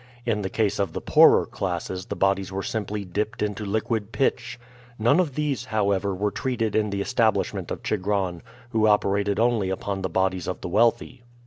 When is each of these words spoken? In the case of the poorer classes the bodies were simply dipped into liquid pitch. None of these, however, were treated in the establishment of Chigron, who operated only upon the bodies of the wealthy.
In 0.25 0.41
the 0.41 0.49
case 0.49 0.79
of 0.79 0.93
the 0.93 0.99
poorer 0.99 1.45
classes 1.45 2.07
the 2.07 2.15
bodies 2.15 2.51
were 2.51 2.63
simply 2.63 3.05
dipped 3.05 3.43
into 3.43 3.63
liquid 3.63 4.11
pitch. 4.11 4.59
None 4.97 5.19
of 5.19 5.35
these, 5.35 5.65
however, 5.65 6.15
were 6.15 6.31
treated 6.31 6.75
in 6.75 6.89
the 6.89 7.01
establishment 7.01 7.69
of 7.69 7.83
Chigron, 7.83 8.41
who 8.71 8.87
operated 8.87 9.39
only 9.39 9.69
upon 9.69 10.01
the 10.01 10.09
bodies 10.09 10.47
of 10.47 10.61
the 10.61 10.69
wealthy. 10.69 11.21